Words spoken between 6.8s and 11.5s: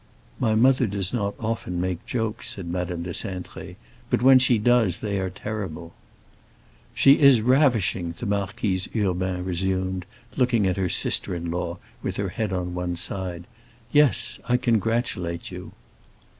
"She is ravishing," the Marquise Urbain resumed, looking at her sister